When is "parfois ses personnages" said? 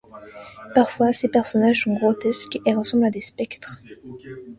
0.73-1.83